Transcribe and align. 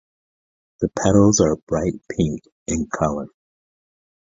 The 0.79 0.89
petals 0.89 1.39
are 1.41 1.57
bright 1.67 1.93
pink 2.09 2.41
in 2.65 2.87
color. 2.91 3.27